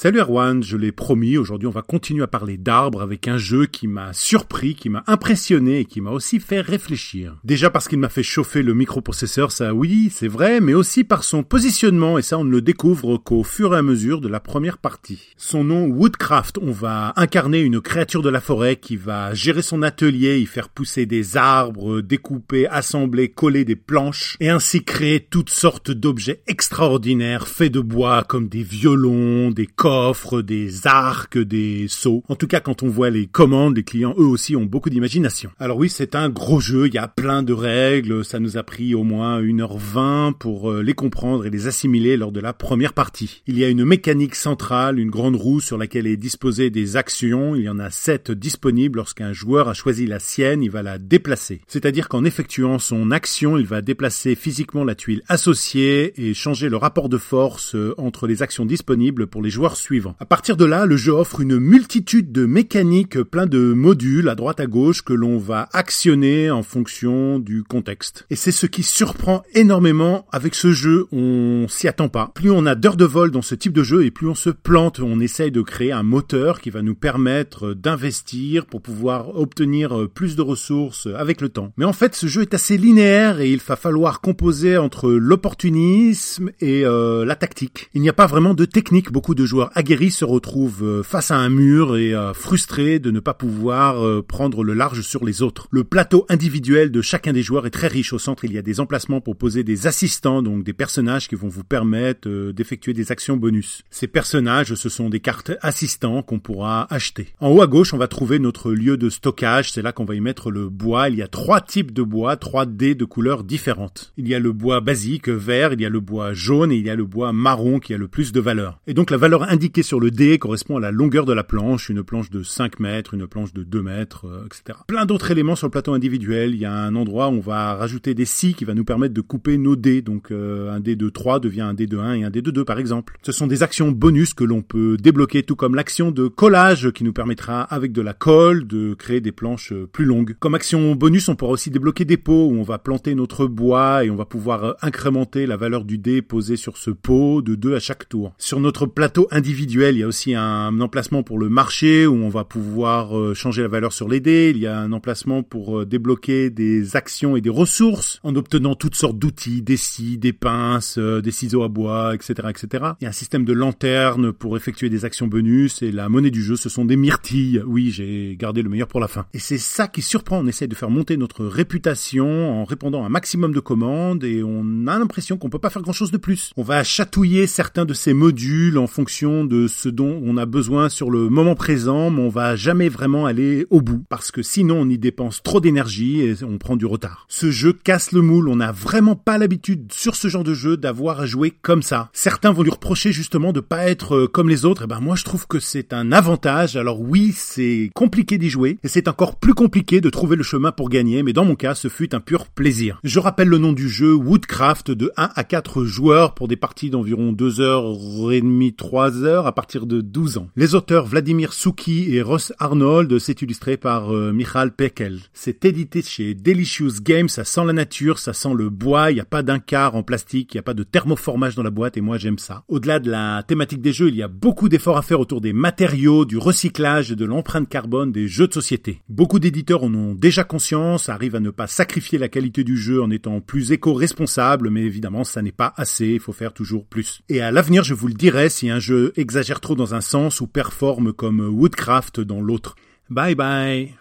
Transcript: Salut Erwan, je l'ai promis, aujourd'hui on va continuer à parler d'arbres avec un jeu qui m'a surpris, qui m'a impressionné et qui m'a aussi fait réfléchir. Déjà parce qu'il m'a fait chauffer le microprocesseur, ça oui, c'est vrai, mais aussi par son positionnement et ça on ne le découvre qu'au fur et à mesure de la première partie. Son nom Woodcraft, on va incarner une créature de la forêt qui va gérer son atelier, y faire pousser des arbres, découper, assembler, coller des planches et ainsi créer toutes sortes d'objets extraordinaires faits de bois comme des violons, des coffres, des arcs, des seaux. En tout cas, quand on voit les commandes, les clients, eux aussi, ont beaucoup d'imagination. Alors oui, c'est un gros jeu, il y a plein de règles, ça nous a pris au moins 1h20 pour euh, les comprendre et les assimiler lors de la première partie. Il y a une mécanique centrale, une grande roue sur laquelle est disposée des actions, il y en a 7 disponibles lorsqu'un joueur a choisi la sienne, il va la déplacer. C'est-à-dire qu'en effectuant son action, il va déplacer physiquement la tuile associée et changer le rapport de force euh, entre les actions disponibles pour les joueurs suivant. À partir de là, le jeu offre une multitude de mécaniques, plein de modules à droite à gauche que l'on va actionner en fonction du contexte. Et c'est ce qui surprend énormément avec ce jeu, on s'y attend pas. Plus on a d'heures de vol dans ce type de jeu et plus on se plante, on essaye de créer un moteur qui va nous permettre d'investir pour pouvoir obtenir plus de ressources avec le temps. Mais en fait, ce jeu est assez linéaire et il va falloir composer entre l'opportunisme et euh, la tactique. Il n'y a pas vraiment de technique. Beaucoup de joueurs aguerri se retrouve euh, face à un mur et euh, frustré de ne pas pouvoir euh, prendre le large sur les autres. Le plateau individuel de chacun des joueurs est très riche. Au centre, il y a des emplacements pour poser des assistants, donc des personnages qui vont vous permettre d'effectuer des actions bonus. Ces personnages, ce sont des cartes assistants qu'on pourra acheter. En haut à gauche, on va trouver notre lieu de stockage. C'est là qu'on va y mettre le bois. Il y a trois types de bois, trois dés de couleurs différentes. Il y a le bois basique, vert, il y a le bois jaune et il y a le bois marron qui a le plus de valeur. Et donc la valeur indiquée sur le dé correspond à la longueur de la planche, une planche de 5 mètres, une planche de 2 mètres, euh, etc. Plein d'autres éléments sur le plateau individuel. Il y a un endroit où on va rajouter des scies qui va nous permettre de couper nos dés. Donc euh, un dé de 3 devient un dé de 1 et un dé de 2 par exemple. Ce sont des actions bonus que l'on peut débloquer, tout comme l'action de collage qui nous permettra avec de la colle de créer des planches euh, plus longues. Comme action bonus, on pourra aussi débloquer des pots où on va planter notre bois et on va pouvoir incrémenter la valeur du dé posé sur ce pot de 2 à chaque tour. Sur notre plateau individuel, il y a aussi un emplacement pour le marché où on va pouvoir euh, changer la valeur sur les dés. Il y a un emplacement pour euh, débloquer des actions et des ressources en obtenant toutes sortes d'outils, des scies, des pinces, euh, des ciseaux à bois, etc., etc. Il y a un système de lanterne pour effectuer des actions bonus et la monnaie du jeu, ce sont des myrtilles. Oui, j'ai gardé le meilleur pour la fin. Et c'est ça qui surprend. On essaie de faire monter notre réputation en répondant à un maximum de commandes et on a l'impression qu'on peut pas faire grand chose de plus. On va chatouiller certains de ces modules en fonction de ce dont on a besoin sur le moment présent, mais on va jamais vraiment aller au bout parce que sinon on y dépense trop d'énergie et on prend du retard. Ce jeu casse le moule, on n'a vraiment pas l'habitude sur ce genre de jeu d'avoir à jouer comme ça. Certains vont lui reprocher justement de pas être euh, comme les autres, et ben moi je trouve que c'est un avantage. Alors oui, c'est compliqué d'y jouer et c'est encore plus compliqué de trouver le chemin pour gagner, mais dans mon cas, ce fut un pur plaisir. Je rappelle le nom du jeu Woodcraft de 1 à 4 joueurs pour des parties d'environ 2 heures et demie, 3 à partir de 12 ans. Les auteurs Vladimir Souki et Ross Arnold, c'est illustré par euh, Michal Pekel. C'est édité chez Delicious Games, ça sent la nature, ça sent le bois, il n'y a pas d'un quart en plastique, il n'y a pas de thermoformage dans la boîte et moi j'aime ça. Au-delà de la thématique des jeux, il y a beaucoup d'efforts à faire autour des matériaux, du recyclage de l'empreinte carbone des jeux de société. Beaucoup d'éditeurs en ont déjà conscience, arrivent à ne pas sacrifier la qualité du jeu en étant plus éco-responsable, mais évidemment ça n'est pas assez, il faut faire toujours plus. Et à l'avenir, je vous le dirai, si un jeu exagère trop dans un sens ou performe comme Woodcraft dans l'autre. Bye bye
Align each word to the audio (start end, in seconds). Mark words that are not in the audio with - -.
Salut 0.00 0.20
Erwan, 0.20 0.62
je 0.62 0.76
l'ai 0.76 0.92
promis, 0.92 1.36
aujourd'hui 1.38 1.66
on 1.66 1.72
va 1.72 1.82
continuer 1.82 2.22
à 2.22 2.28
parler 2.28 2.56
d'arbres 2.56 3.02
avec 3.02 3.26
un 3.26 3.36
jeu 3.36 3.66
qui 3.66 3.88
m'a 3.88 4.12
surpris, 4.12 4.76
qui 4.76 4.90
m'a 4.90 5.02
impressionné 5.08 5.80
et 5.80 5.84
qui 5.86 6.00
m'a 6.00 6.12
aussi 6.12 6.38
fait 6.38 6.60
réfléchir. 6.60 7.36
Déjà 7.42 7.68
parce 7.68 7.88
qu'il 7.88 7.98
m'a 7.98 8.08
fait 8.08 8.22
chauffer 8.22 8.62
le 8.62 8.74
microprocesseur, 8.74 9.50
ça 9.50 9.74
oui, 9.74 10.08
c'est 10.14 10.28
vrai, 10.28 10.60
mais 10.60 10.72
aussi 10.72 11.02
par 11.02 11.24
son 11.24 11.42
positionnement 11.42 12.16
et 12.16 12.22
ça 12.22 12.38
on 12.38 12.44
ne 12.44 12.52
le 12.52 12.62
découvre 12.62 13.16
qu'au 13.16 13.42
fur 13.42 13.74
et 13.74 13.78
à 13.78 13.82
mesure 13.82 14.20
de 14.20 14.28
la 14.28 14.38
première 14.38 14.78
partie. 14.78 15.34
Son 15.36 15.64
nom 15.64 15.86
Woodcraft, 15.86 16.58
on 16.62 16.70
va 16.70 17.12
incarner 17.16 17.58
une 17.58 17.80
créature 17.80 18.22
de 18.22 18.30
la 18.30 18.40
forêt 18.40 18.76
qui 18.76 18.94
va 18.94 19.34
gérer 19.34 19.62
son 19.62 19.82
atelier, 19.82 20.38
y 20.38 20.46
faire 20.46 20.68
pousser 20.68 21.06
des 21.06 21.36
arbres, 21.36 22.02
découper, 22.02 22.68
assembler, 22.68 23.30
coller 23.30 23.64
des 23.64 23.74
planches 23.74 24.36
et 24.38 24.48
ainsi 24.48 24.84
créer 24.84 25.18
toutes 25.18 25.50
sortes 25.50 25.90
d'objets 25.90 26.40
extraordinaires 26.46 27.48
faits 27.48 27.72
de 27.72 27.80
bois 27.80 28.22
comme 28.22 28.46
des 28.46 28.62
violons, 28.62 29.50
des 29.50 29.66
coffres, 29.88 30.42
des 30.42 30.86
arcs, 30.86 31.38
des 31.38 31.86
seaux. 31.88 32.22
En 32.28 32.36
tout 32.36 32.46
cas, 32.46 32.60
quand 32.60 32.82
on 32.82 32.88
voit 32.88 33.08
les 33.08 33.26
commandes, 33.26 33.74
les 33.74 33.84
clients, 33.84 34.14
eux 34.18 34.26
aussi, 34.26 34.54
ont 34.54 34.66
beaucoup 34.66 34.90
d'imagination. 34.90 35.50
Alors 35.58 35.78
oui, 35.78 35.88
c'est 35.88 36.14
un 36.14 36.28
gros 36.28 36.60
jeu, 36.60 36.88
il 36.88 36.92
y 36.92 36.98
a 36.98 37.08
plein 37.08 37.42
de 37.42 37.54
règles, 37.54 38.22
ça 38.22 38.38
nous 38.38 38.58
a 38.58 38.62
pris 38.62 38.94
au 38.94 39.02
moins 39.02 39.40
1h20 39.40 40.34
pour 40.34 40.70
euh, 40.70 40.82
les 40.82 40.92
comprendre 40.92 41.46
et 41.46 41.50
les 41.50 41.68
assimiler 41.68 42.18
lors 42.18 42.32
de 42.32 42.40
la 42.40 42.52
première 42.52 42.92
partie. 42.92 43.42
Il 43.46 43.58
y 43.58 43.64
a 43.64 43.70
une 43.70 43.86
mécanique 43.86 44.34
centrale, 44.34 44.98
une 44.98 45.08
grande 45.08 45.36
roue 45.36 45.62
sur 45.62 45.78
laquelle 45.78 46.06
est 46.06 46.18
disposée 46.18 46.68
des 46.68 46.96
actions, 46.96 47.56
il 47.56 47.62
y 47.62 47.70
en 47.70 47.78
a 47.78 47.88
7 47.88 48.30
disponibles 48.30 48.98
lorsqu'un 48.98 49.32
joueur 49.32 49.70
a 49.70 49.74
choisi 49.74 50.06
la 50.06 50.18
sienne, 50.18 50.62
il 50.62 50.70
va 50.70 50.82
la 50.82 50.98
déplacer. 50.98 51.62
C'est-à-dire 51.66 52.10
qu'en 52.10 52.26
effectuant 52.26 52.78
son 52.78 53.10
action, 53.10 53.56
il 53.56 53.66
va 53.66 53.80
déplacer 53.80 54.34
physiquement 54.34 54.84
la 54.84 54.94
tuile 54.94 55.22
associée 55.28 56.12
et 56.22 56.34
changer 56.34 56.68
le 56.68 56.76
rapport 56.76 57.08
de 57.08 57.16
force 57.16 57.74
euh, 57.74 57.94
entre 57.96 58.26
les 58.26 58.42
actions 58.42 58.66
disponibles 58.66 59.28
pour 59.28 59.40
les 59.40 59.48
joueurs 59.48 59.67
suivant. 59.76 60.14
À 60.20 60.26
partir 60.26 60.56
de 60.56 60.64
là, 60.64 60.86
le 60.86 60.96
jeu 60.96 61.12
offre 61.12 61.40
une 61.40 61.58
multitude 61.58 62.32
de 62.32 62.46
mécaniques, 62.46 63.22
plein 63.22 63.46
de 63.46 63.72
modules 63.72 64.28
à 64.28 64.34
droite 64.34 64.60
à 64.60 64.66
gauche 64.66 65.02
que 65.02 65.12
l'on 65.12 65.38
va 65.38 65.68
actionner 65.72 66.50
en 66.50 66.62
fonction 66.62 67.38
du 67.38 67.62
contexte. 67.62 68.26
Et 68.30 68.36
c'est 68.36 68.52
ce 68.52 68.66
qui 68.66 68.82
surprend 68.82 69.42
énormément 69.54 70.26
avec 70.32 70.54
ce 70.54 70.72
jeu, 70.72 71.06
on 71.12 71.66
s'y 71.68 71.88
attend 71.88 72.08
pas. 72.08 72.32
Plus 72.34 72.50
on 72.50 72.66
a 72.66 72.74
d'heures 72.74 72.96
de 72.96 73.04
vol 73.04 73.30
dans 73.30 73.42
ce 73.42 73.54
type 73.54 73.72
de 73.72 73.82
jeu 73.82 74.04
et 74.04 74.10
plus 74.10 74.28
on 74.28 74.34
se 74.34 74.50
plante, 74.50 75.00
on 75.00 75.20
essaye 75.20 75.50
de 75.50 75.62
créer 75.62 75.92
un 75.92 76.02
moteur 76.02 76.60
qui 76.60 76.70
va 76.70 76.82
nous 76.82 76.94
permettre 76.94 77.74
d'investir 77.74 78.66
pour 78.66 78.82
pouvoir 78.82 79.36
obtenir 79.36 80.08
plus 80.14 80.36
de 80.36 80.42
ressources 80.42 81.08
avec 81.16 81.40
le 81.40 81.48
temps. 81.48 81.72
Mais 81.76 81.84
en 81.84 81.92
fait, 81.92 82.14
ce 82.14 82.26
jeu 82.26 82.42
est 82.42 82.54
assez 82.54 82.76
linéaire 82.76 83.40
et 83.40 83.50
il 83.50 83.60
va 83.60 83.76
falloir 83.76 84.20
composer 84.20 84.76
entre 84.76 85.10
l'opportunisme 85.10 86.50
et 86.60 86.84
euh, 86.84 87.24
la 87.24 87.36
tactique. 87.36 87.90
Il 87.94 88.02
n'y 88.02 88.08
a 88.08 88.12
pas 88.12 88.26
vraiment 88.26 88.54
de 88.54 88.64
technique. 88.64 89.12
Beaucoup 89.12 89.34
de 89.34 89.44
joueurs 89.44 89.57
aguerri 89.74 90.10
se 90.10 90.24
retrouve 90.24 90.82
euh, 90.82 91.02
face 91.02 91.30
à 91.30 91.36
un 91.36 91.48
mur 91.48 91.96
et 91.96 92.14
euh, 92.14 92.34
frustré 92.34 92.98
de 92.98 93.10
ne 93.10 93.20
pas 93.20 93.34
pouvoir 93.34 94.04
euh, 94.04 94.22
prendre 94.22 94.64
le 94.64 94.74
large 94.74 95.02
sur 95.02 95.24
les 95.24 95.42
autres. 95.42 95.68
Le 95.70 95.84
plateau 95.84 96.26
individuel 96.28 96.90
de 96.90 97.02
chacun 97.02 97.32
des 97.32 97.42
joueurs 97.42 97.66
est 97.66 97.70
très 97.70 97.88
riche. 97.88 98.12
Au 98.12 98.18
centre, 98.18 98.44
il 98.44 98.52
y 98.52 98.58
a 98.58 98.62
des 98.62 98.80
emplacements 98.80 99.20
pour 99.20 99.36
poser 99.36 99.64
des 99.64 99.86
assistants, 99.86 100.42
donc 100.42 100.64
des 100.64 100.72
personnages 100.72 101.28
qui 101.28 101.34
vont 101.34 101.48
vous 101.48 101.64
permettre 101.64 102.28
d'effectuer 102.52 102.92
des 102.92 103.12
actions 103.12 103.36
bonus. 103.36 103.82
Ces 103.90 104.06
personnages, 104.06 104.74
ce 104.74 104.88
sont 104.88 105.08
des 105.08 105.20
cartes 105.20 105.52
assistants 105.62 106.22
qu'on 106.22 106.38
pourra 106.38 106.86
acheter. 106.92 107.28
En 107.40 107.50
haut 107.50 107.62
à 107.62 107.66
gauche, 107.66 107.94
on 107.94 107.98
va 107.98 108.08
trouver 108.08 108.38
notre 108.38 108.72
lieu 108.72 108.96
de 108.96 109.10
stockage. 109.10 109.72
C'est 109.72 109.82
là 109.82 109.92
qu'on 109.92 110.04
va 110.04 110.14
y 110.14 110.20
mettre 110.20 110.50
le 110.50 110.68
bois. 110.68 111.08
Il 111.08 111.16
y 111.16 111.22
a 111.22 111.28
trois 111.28 111.60
types 111.60 111.92
de 111.92 112.02
bois, 112.02 112.36
trois 112.36 112.66
dés 112.66 112.94
de 112.94 113.04
couleurs 113.04 113.44
différentes. 113.44 114.12
Il 114.16 114.28
y 114.28 114.34
a 114.34 114.38
le 114.38 114.52
bois 114.52 114.80
basique, 114.80 115.28
vert, 115.28 115.72
il 115.72 115.80
y 115.80 115.86
a 115.86 115.90
le 115.90 116.00
bois 116.00 116.32
jaune 116.32 116.72
et 116.72 116.76
il 116.76 116.86
y 116.86 116.90
a 116.90 116.96
le 116.96 117.04
bois 117.04 117.32
marron 117.32 117.78
qui 117.78 117.94
a 117.94 117.98
le 117.98 118.08
plus 118.08 118.32
de 118.32 118.40
valeur. 118.40 118.80
Et 118.86 118.94
donc 118.94 119.10
la 119.10 119.16
valeur 119.16 119.47
indiquée 119.48 119.82
sur 119.82 120.00
le 120.00 120.10
dé 120.10 120.38
correspond 120.38 120.76
à 120.76 120.80
la 120.80 120.90
longueur 120.90 121.24
de 121.24 121.32
la 121.32 121.44
planche, 121.44 121.88
une 121.88 122.02
planche 122.02 122.30
de 122.30 122.42
5 122.42 122.80
mètres, 122.80 123.14
une 123.14 123.26
planche 123.26 123.52
de 123.52 123.62
2 123.62 123.82
mètres, 123.82 124.26
euh, 124.26 124.44
etc. 124.46 124.78
Plein 124.86 125.06
d'autres 125.06 125.30
éléments 125.30 125.56
sur 125.56 125.66
le 125.66 125.70
plateau 125.70 125.94
individuel. 125.94 126.54
Il 126.54 126.60
y 126.60 126.64
a 126.64 126.72
un 126.72 126.94
endroit 126.94 127.28
où 127.28 127.32
on 127.32 127.40
va 127.40 127.74
rajouter 127.74 128.14
des 128.14 128.24
scies 128.24 128.54
qui 128.54 128.64
va 128.64 128.74
nous 128.74 128.84
permettre 128.84 129.14
de 129.14 129.20
couper 129.20 129.58
nos 129.58 129.76
dés. 129.76 130.02
Donc 130.02 130.30
euh, 130.30 130.70
un 130.70 130.80
dé 130.80 130.96
de 130.96 131.08
3 131.08 131.40
devient 131.40 131.62
un 131.62 131.74
dé 131.74 131.86
de 131.86 131.98
1 131.98 132.14
et 132.14 132.24
un 132.24 132.30
dé 132.30 132.42
de 132.42 132.50
2 132.50 132.64
par 132.64 132.78
exemple. 132.78 133.16
Ce 133.22 133.32
sont 133.32 133.46
des 133.46 133.62
actions 133.62 133.90
bonus 133.90 134.34
que 134.34 134.44
l'on 134.44 134.62
peut 134.62 134.96
débloquer, 134.96 135.42
tout 135.42 135.56
comme 135.56 135.74
l'action 135.74 136.10
de 136.10 136.28
collage 136.28 136.90
qui 136.92 137.04
nous 137.04 137.12
permettra 137.12 137.62
avec 137.62 137.92
de 137.92 138.02
la 138.02 138.12
colle 138.12 138.66
de 138.66 138.94
créer 138.94 139.20
des 139.20 139.32
planches 139.32 139.72
euh, 139.72 139.86
plus 139.86 140.04
longues. 140.04 140.36
Comme 140.38 140.54
action 140.54 140.94
bonus, 140.94 141.28
on 141.28 141.36
pourra 141.36 141.52
aussi 141.52 141.70
débloquer 141.70 142.04
des 142.04 142.16
pots 142.16 142.48
où 142.48 142.58
on 142.58 142.62
va 142.62 142.78
planter 142.78 143.14
notre 143.14 143.46
bois 143.46 144.04
et 144.04 144.10
on 144.10 144.16
va 144.16 144.24
pouvoir 144.24 144.76
incrémenter 144.82 145.46
la 145.46 145.56
valeur 145.56 145.84
du 145.84 145.98
dé 145.98 146.22
posé 146.22 146.56
sur 146.56 146.76
ce 146.76 146.90
pot 146.90 147.42
de 147.42 147.54
2 147.54 147.74
à 147.74 147.80
chaque 147.80 148.08
tour. 148.08 148.34
Sur 148.38 148.60
notre 148.60 148.86
plateau 148.86 149.28
individuel, 149.38 149.96
il 149.96 150.00
y 150.00 150.02
a 150.02 150.06
aussi 150.06 150.34
un 150.34 150.80
emplacement 150.80 151.22
pour 151.22 151.38
le 151.38 151.48
marché 151.48 152.06
où 152.06 152.14
on 152.14 152.28
va 152.28 152.44
pouvoir 152.44 153.16
euh, 153.16 153.34
changer 153.34 153.62
la 153.62 153.68
valeur 153.68 153.92
sur 153.92 154.08
les 154.08 154.20
dés. 154.20 154.52
Il 154.54 154.60
y 154.60 154.66
a 154.66 154.78
un 154.78 154.92
emplacement 154.92 155.42
pour 155.42 155.80
euh, 155.80 155.86
débloquer 155.86 156.50
des 156.50 156.96
actions 156.96 157.36
et 157.36 157.40
des 157.40 157.50
ressources 157.50 158.18
en 158.24 158.34
obtenant 158.34 158.74
toutes 158.74 158.96
sortes 158.96 159.18
d'outils, 159.18 159.62
des 159.62 159.76
scies, 159.76 160.18
des 160.18 160.32
pinces, 160.32 160.98
euh, 160.98 161.22
des 161.22 161.30
ciseaux 161.30 161.62
à 161.62 161.68
bois, 161.68 162.14
etc., 162.14 162.48
etc. 162.50 162.84
Il 163.00 163.04
y 163.04 163.06
a 163.06 163.10
un 163.10 163.12
système 163.12 163.44
de 163.44 163.52
lanterne 163.52 164.32
pour 164.32 164.56
effectuer 164.56 164.90
des 164.90 165.04
actions 165.04 165.28
bonus 165.28 165.82
et 165.82 165.92
la 165.92 166.08
monnaie 166.08 166.30
du 166.30 166.42
jeu, 166.42 166.56
ce 166.56 166.68
sont 166.68 166.84
des 166.84 166.96
myrtilles. 166.96 167.62
Oui, 167.64 167.90
j'ai 167.92 168.36
gardé 168.36 168.62
le 168.62 168.68
meilleur 168.68 168.88
pour 168.88 169.00
la 169.00 169.08
fin. 169.08 169.26
Et 169.32 169.38
c'est 169.38 169.58
ça 169.58 169.86
qui 169.86 170.02
surprend. 170.02 170.40
On 170.40 170.46
essaie 170.48 170.66
de 170.66 170.74
faire 170.74 170.90
monter 170.90 171.16
notre 171.16 171.46
réputation 171.46 172.60
en 172.60 172.64
répondant 172.64 173.04
à 173.04 173.06
un 173.06 173.10
maximum 173.10 173.52
de 173.52 173.60
commandes 173.60 174.24
et 174.24 174.42
on 174.42 174.86
a 174.88 174.98
l'impression 174.98 175.38
qu'on 175.38 175.48
peut 175.48 175.60
pas 175.60 175.70
faire 175.70 175.82
grand 175.82 175.92
chose 175.92 176.10
de 176.10 176.16
plus. 176.16 176.52
On 176.56 176.64
va 176.64 176.82
chatouiller 176.82 177.46
certains 177.46 177.84
de 177.84 177.94
ces 177.94 178.14
modules 178.14 178.78
en 178.78 178.88
fonction 178.88 179.27
de 179.28 179.68
ce 179.68 179.88
dont 179.88 180.20
on 180.24 180.36
a 180.36 180.46
besoin 180.46 180.88
sur 180.88 181.10
le 181.10 181.28
moment 181.28 181.54
présent, 181.54 182.10
mais 182.10 182.22
on 182.22 182.28
va 182.28 182.56
jamais 182.56 182.88
vraiment 182.88 183.26
aller 183.26 183.66
au 183.70 183.80
bout 183.80 184.02
parce 184.08 184.30
que 184.30 184.42
sinon 184.42 184.76
on 184.80 184.88
y 184.88 184.98
dépense 184.98 185.42
trop 185.42 185.60
d'énergie 185.60 186.20
et 186.20 186.34
on 186.42 186.58
prend 186.58 186.76
du 186.76 186.86
retard. 186.86 187.26
Ce 187.28 187.50
jeu 187.50 187.72
casse 187.72 188.12
le 188.12 188.22
moule, 188.22 188.48
on 188.48 188.56
n'a 188.56 188.72
vraiment 188.72 189.16
pas 189.16 189.38
l'habitude 189.38 189.92
sur 189.92 190.16
ce 190.16 190.28
genre 190.28 190.44
de 190.44 190.54
jeu 190.54 190.76
d'avoir 190.76 191.20
à 191.20 191.26
jouer 191.26 191.52
comme 191.62 191.82
ça. 191.82 192.08
Certains 192.12 192.52
vont 192.52 192.62
lui 192.62 192.70
reprocher 192.70 193.12
justement 193.12 193.52
de 193.52 193.60
pas 193.60 193.88
être 193.88 194.16
euh, 194.16 194.26
comme 194.26 194.48
les 194.48 194.64
autres, 194.64 194.84
et 194.84 194.86
ben 194.86 195.00
moi 195.00 195.16
je 195.16 195.24
trouve 195.24 195.46
que 195.46 195.60
c'est 195.60 195.92
un 195.92 196.10
avantage. 196.12 196.76
Alors 196.76 197.00
oui, 197.00 197.32
c'est 197.34 197.90
compliqué 197.94 198.38
d'y 198.38 198.48
jouer 198.48 198.78
et 198.82 198.88
c'est 198.88 199.08
encore 199.08 199.36
plus 199.36 199.54
compliqué 199.54 200.00
de 200.00 200.10
trouver 200.10 200.36
le 200.36 200.42
chemin 200.42 200.72
pour 200.72 200.88
gagner, 200.88 201.22
mais 201.22 201.32
dans 201.32 201.44
mon 201.44 201.54
cas, 201.54 201.74
ce 201.74 201.88
fut 201.88 202.14
un 202.14 202.20
pur 202.20 202.46
plaisir. 202.46 203.00
Je 203.04 203.18
rappelle 203.18 203.48
le 203.48 203.58
nom 203.58 203.72
du 203.72 203.88
jeu 203.88 204.14
Woodcraft 204.14 204.90
de 204.90 205.12
1 205.16 205.30
à 205.34 205.44
4 205.44 205.84
joueurs 205.84 206.34
pour 206.34 206.48
des 206.48 206.56
parties 206.56 206.90
d'environ 206.90 207.32
2 207.32 207.60
heures 207.60 207.96
et 208.32 208.40
demie, 208.40 208.72
3 208.72 209.17
à 209.26 209.52
partir 209.52 209.86
de 209.86 210.00
12 210.00 210.38
ans. 210.38 210.48
Les 210.56 210.74
auteurs 210.74 211.06
Vladimir 211.06 211.52
Souki 211.52 212.14
et 212.14 212.22
Ross 212.22 212.52
Arnold, 212.58 213.18
c'est 213.18 213.42
illustré 213.42 213.76
par 213.76 214.14
euh, 214.14 214.32
Michal 214.32 214.72
Pekel. 214.72 215.20
C'est 215.32 215.64
édité 215.64 216.02
chez 216.02 216.34
Delicious 216.34 217.00
Games, 217.02 217.28
ça 217.28 217.44
sent 217.44 217.64
la 217.66 217.72
nature, 217.72 218.18
ça 218.18 218.32
sent 218.32 218.54
le 218.54 218.70
bois, 218.70 219.10
il 219.10 219.14
n'y 219.14 219.20
a 219.20 219.24
pas 219.24 219.42
d'un 219.42 219.58
quart 219.58 219.96
en 219.96 220.02
plastique, 220.02 220.54
il 220.54 220.56
n'y 220.56 220.60
a 220.60 220.62
pas 220.62 220.74
de 220.74 220.82
thermoformage 220.82 221.54
dans 221.54 221.62
la 221.62 221.70
boîte 221.70 221.96
et 221.96 222.00
moi 222.00 222.18
j'aime 222.18 222.38
ça. 222.38 222.64
Au-delà 222.68 223.00
de 223.00 223.10
la 223.10 223.42
thématique 223.42 223.82
des 223.82 223.92
jeux, 223.92 224.08
il 224.08 224.16
y 224.16 224.22
a 224.22 224.28
beaucoup 224.28 224.68
d'efforts 224.68 224.98
à 224.98 225.02
faire 225.02 225.20
autour 225.20 225.40
des 225.40 225.52
matériaux, 225.52 226.24
du 226.24 226.38
recyclage 226.38 227.10
de 227.10 227.24
l'empreinte 227.24 227.68
carbone 227.68 228.12
des 228.12 228.28
jeux 228.28 228.48
de 228.48 228.54
société. 228.54 229.02
Beaucoup 229.08 229.38
d'éditeurs 229.38 229.84
en 229.84 229.94
ont 229.94 230.14
déjà 230.14 230.44
conscience, 230.44 231.08
arrivent 231.08 231.36
à 231.36 231.40
ne 231.40 231.50
pas 231.50 231.66
sacrifier 231.66 232.18
la 232.18 232.28
qualité 232.28 232.64
du 232.64 232.76
jeu 232.76 233.02
en 233.02 233.10
étant 233.10 233.40
plus 233.40 233.72
éco-responsable, 233.72 234.70
mais 234.70 234.82
évidemment 234.82 235.24
ça 235.24 235.42
n'est 235.42 235.52
pas 235.52 235.72
assez, 235.76 236.06
il 236.06 236.20
faut 236.20 236.32
faire 236.32 236.52
toujours 236.52 236.86
plus. 236.86 237.20
Et 237.28 237.40
à 237.40 237.50
l'avenir, 237.50 237.84
je 237.84 237.94
vous 237.94 238.08
le 238.08 238.14
dirai, 238.14 238.48
si 238.48 238.70
un 238.70 238.78
jeu 238.78 239.07
exagère 239.16 239.60
trop 239.60 239.74
dans 239.74 239.94
un 239.94 240.00
sens 240.00 240.40
ou 240.40 240.46
performe 240.46 241.12
comme 241.12 241.40
Woodcraft 241.40 242.20
dans 242.20 242.40
l'autre. 242.40 242.76
Bye 243.10 243.34
bye 243.34 243.94